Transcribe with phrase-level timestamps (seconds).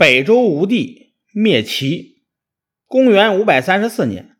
[0.00, 2.22] 北周武帝灭齐。
[2.86, 4.38] 公元五百三十四年，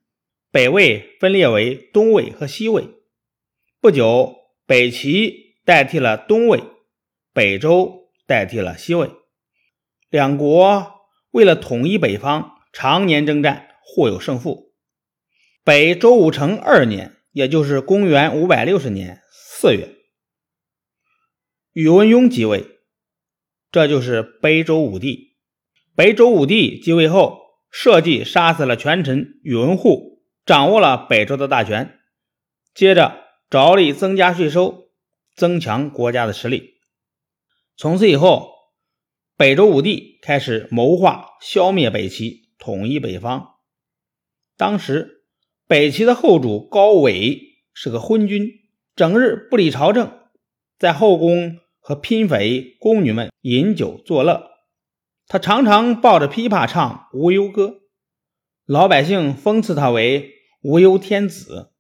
[0.50, 2.88] 北魏分裂为东魏和西魏。
[3.78, 6.62] 不久，北齐代替了东魏，
[7.34, 9.10] 北周代替了西魏。
[10.08, 10.94] 两国
[11.32, 14.72] 为了统一北方，常年征战，互有胜负。
[15.62, 19.94] 北周武成二年，也就是公元五百六十年四月，
[21.74, 22.64] 宇文邕即位，
[23.70, 25.28] 这就是北周武帝。
[26.00, 31.98] 北周武帝继位后，设计杀死了权臣宇文护，掌握了北周的大权。
[32.72, 34.88] 接着着力增加税收，
[35.36, 36.76] 增强国家的实力。
[37.76, 38.48] 从此以后。
[39.36, 43.56] 北周武帝开始谋划消灭北齐，统一北方。
[44.56, 45.26] 当时，
[45.66, 47.38] 北齐的后主高纬
[47.74, 48.48] 是个昏君，
[48.96, 50.10] 整日不理朝政，
[50.78, 54.49] 在后宫和嫔妃、宫女们饮酒作乐。
[55.32, 57.82] 他常常抱着琵琶唱无忧歌，
[58.66, 61.72] 老百姓封赐他为无忧天子。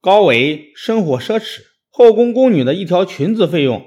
[0.00, 3.84] 高维生活奢侈，后宫宫女的一条裙子费用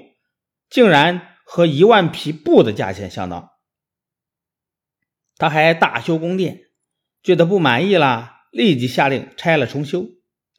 [0.68, 1.26] 竟然。
[1.52, 3.50] 和一万匹布的价钱相当。
[5.36, 6.60] 他还大修宫殿，
[7.24, 10.06] 觉得不满意了，立即下令拆了重修。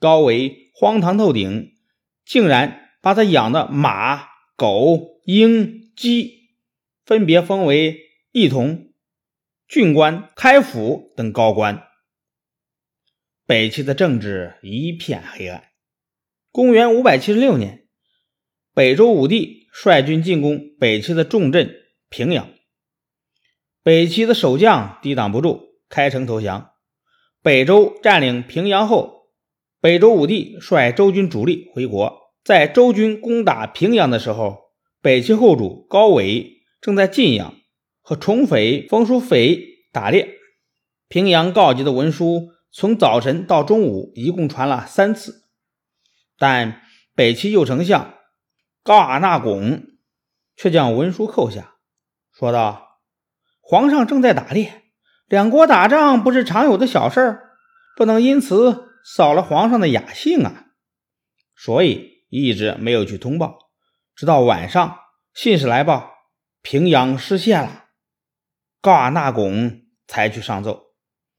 [0.02, 1.72] 高维荒唐透顶，
[2.26, 4.22] 竟然把他养的马、
[4.58, 6.58] 狗、鹰、鸡
[7.05, 7.98] 分别封为
[8.32, 8.94] 一同、
[9.68, 11.84] 郡官、开府等高官。
[13.46, 15.66] 北齐的政治一片黑暗。
[16.52, 17.88] 公元五百七十六年，
[18.73, 19.62] 北周武帝。
[19.73, 21.73] 率军进攻北齐的重镇
[22.10, 22.50] 平阳，
[23.82, 26.73] 北齐的守将抵挡不住，开城投降。
[27.42, 29.30] 北周占领平阳后，
[29.80, 32.34] 北周武帝率周军主力回国。
[32.44, 34.58] 在周军攻打平阳的时候，
[35.02, 37.56] 北齐后主高纬正在晋阳
[38.12, 40.36] 和重匪冯叔斐打猎。
[41.08, 45.45] 平阳告急的文书从早晨到中午一共传了三次，
[46.38, 46.82] 但
[47.16, 48.16] 北齐右丞相。
[48.83, 49.83] 高阿那拱
[50.58, 51.76] 却将文书扣下，
[52.33, 52.99] 说道
[53.64, 54.83] ：“皇上正在打猎，
[55.28, 57.52] 两国打仗不是常有的小事儿，
[57.95, 60.66] 不能因此扫了皇上的雅兴啊！”
[61.55, 63.58] 所以一直没有去通报。
[64.14, 64.98] 直到晚上，
[65.33, 66.11] 信使来报
[66.61, 67.80] 平阳失陷了，
[68.81, 70.87] 高阿那拱才去上奏。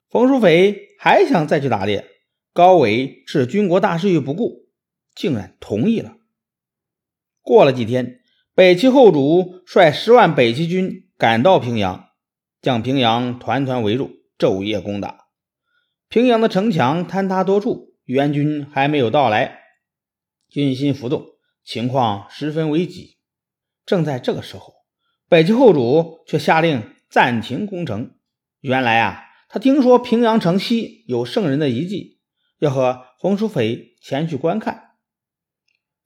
[0.08, 2.06] 冯叔斐还想再去打猎，
[2.52, 4.68] 高纬置军国大事于不顾，
[5.14, 6.16] 竟然同意了。
[7.40, 8.20] 过了几天，
[8.54, 12.10] 北齐后主率十万北齐军赶到平阳，
[12.60, 15.26] 将平阳团团围住，昼夜攻打。
[16.08, 19.60] 平阳的城墙坍塌多处，援军还没有到来，
[20.48, 21.24] 军心浮动，
[21.64, 23.16] 情况十分危急。
[23.84, 24.74] 正在这个时候，
[25.28, 28.16] 北齐后主却下令暂停攻城。
[28.60, 32.20] 原来啊，他听说平阳城西有圣人的遗迹，
[32.58, 34.94] 要和冯叔斐前去观看。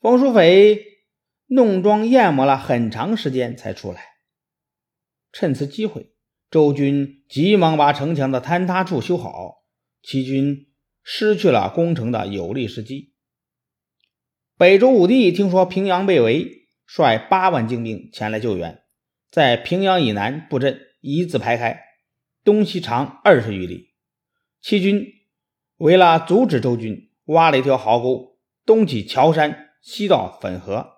[0.01, 0.95] 冯叔斐。
[1.49, 4.03] 弄妆艳抹了很长时间才出来。
[5.33, 6.11] 趁此机会，
[6.51, 9.63] 周军急忙把城墙的坍塌处修好，
[10.03, 10.67] 齐军
[11.05, 13.15] 失去了攻城的有利时机。
[14.59, 18.83] 北周武帝听说平阳被围，率八万精兵前来救援，
[19.31, 21.85] 在平阳以南布阵，一字排开，
[22.43, 23.91] 东西长二十余里。
[24.61, 25.07] 齐军
[25.77, 30.95] 为了阻止周军，挖了一条壕沟，东起乔山，西到汾河。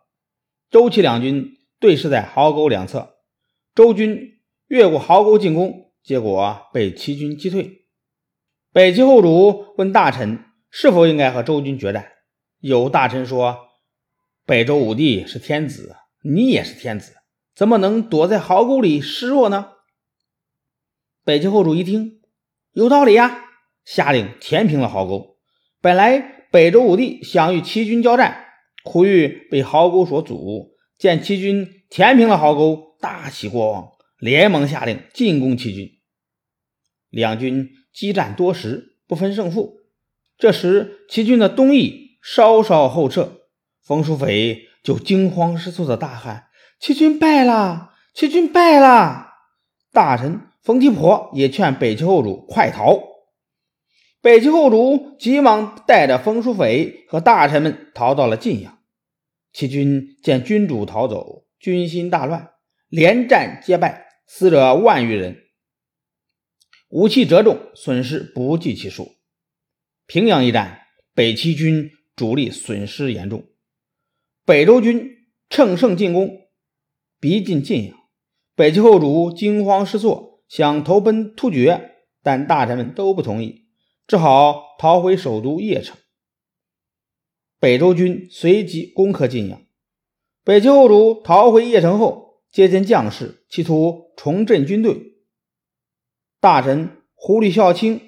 [0.70, 3.16] 周齐两军对视在壕沟两侧，
[3.74, 7.84] 周军越过壕沟进攻，结果被齐军击退。
[8.72, 12.12] 北齐后主问大臣是否应该和周军决战，
[12.60, 13.58] 有大臣说
[14.46, 17.12] ：“北周武帝是天子，你也是天子，
[17.54, 19.72] 怎么能躲在壕沟里示弱呢？”
[21.28, 22.20] 北齐后主一听，
[22.72, 23.44] 有道理呀，
[23.84, 25.36] 下令填平了壕沟。
[25.82, 28.46] 本来北周武帝想与齐军交战。
[28.82, 33.88] 苦于被壕沟所阻，见齐军填平了壕沟，大喜过望，
[34.18, 35.90] 连忙下令进攻齐军。
[37.10, 39.80] 两军激战多时，不分胜负。
[40.38, 43.42] 这时，齐军的东翼稍稍后撤，
[43.84, 46.46] 冯叔斐就惊慌失措的大喊
[46.80, 47.90] ：“齐军败了！
[48.14, 49.26] 齐军败了！”
[49.92, 53.02] 大臣冯提婆也劝北齐后主快逃。
[54.20, 58.78] 北齐后主急忙带着冯叔斐和大臣们逃到了晋阳。
[59.50, 62.50] 齐军见君主逃走，军心大乱，
[62.90, 65.38] 连战皆败，死者万余人，
[66.90, 69.12] 武器折中，损失不计其数。
[70.04, 70.82] 平阳一战，
[71.14, 73.42] 北齐军主力损失严重，
[74.44, 75.16] 北周军
[75.48, 76.28] 乘胜进攻，
[77.18, 77.96] 逼近晋阳。
[78.54, 83.66] 北齐后主惊慌失措，想投奔突厥，但大臣们都不同意，
[84.06, 85.96] 只好逃回首都邺城。
[87.60, 89.60] 北周军随即攻克晋阳。
[90.44, 95.18] 北齐后主逃回邺城后，接见将士，企图重振军队。
[96.40, 98.00] 大臣胡里孝卿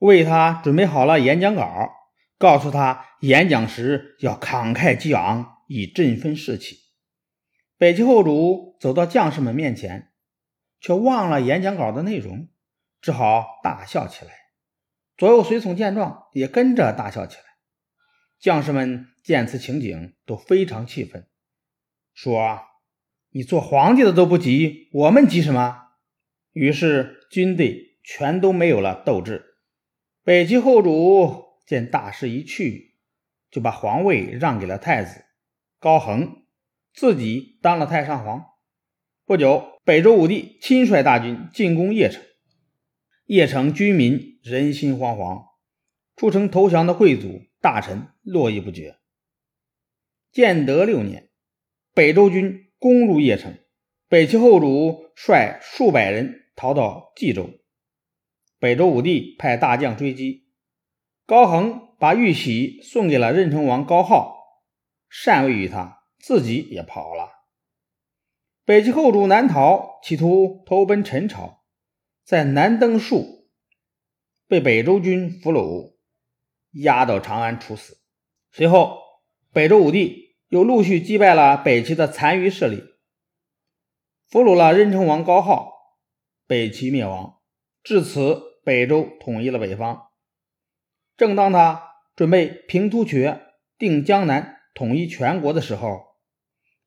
[0.00, 1.90] 为他准备好了演讲稿，
[2.38, 6.78] 告诉他演讲时要慷慨激昂，以振奋士气。
[7.78, 10.09] 北齐后主走到将士们面前，
[10.80, 12.48] 却忘了演讲稿的内容，
[13.00, 14.32] 只好大笑起来。
[15.16, 17.44] 左右随从见状，也跟着大笑起来。
[18.38, 21.28] 将士们见此情景，都非常气愤，
[22.14, 22.62] 说
[23.32, 25.88] ：“你做皇帝的都不急，我们急什么？”
[26.52, 29.56] 于是军队全都没有了斗志。
[30.24, 32.96] 北齐后主见大势已去，
[33.50, 35.26] 就把皇位让给了太子
[35.78, 36.44] 高恒，
[36.94, 38.49] 自己当了太上皇。
[39.30, 42.20] 不久，北周武帝亲率大军进攻邺城，
[43.28, 45.44] 邺城居民人心惶惶，
[46.16, 47.40] 出城投降的贵族。
[47.60, 48.96] 大臣络绎不绝。
[50.32, 51.30] 建德六年，
[51.94, 53.56] 北周军攻入邺城，
[54.08, 57.50] 北齐后主率数百人逃到冀州。
[58.58, 60.48] 北周武帝派大将追击，
[61.24, 64.34] 高恒把玉玺送给了任城王高浩，
[65.08, 67.28] 禅位于他，自己也跑了。
[68.70, 71.64] 北齐后主南逃，企图投奔陈朝，
[72.22, 73.48] 在南登树
[74.46, 75.96] 被北周军俘虏。
[76.74, 77.98] 押到长安处死。
[78.52, 78.96] 随后，
[79.52, 82.84] 北周武帝又陆续击败了北齐的残余势力，
[84.28, 85.72] 俘虏了任城王高浩，
[86.46, 87.40] 北齐灭亡。
[87.82, 90.10] 至此，北周统一了北方。
[91.16, 93.40] 正当他准备平突厥、
[93.76, 96.09] 定江南、统一全国的时候，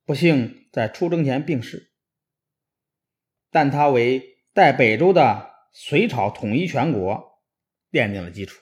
[0.05, 1.91] 不幸在出征前病逝。
[3.49, 7.41] 但他为代北周的隋朝统一全国
[7.91, 8.61] 奠定了基础。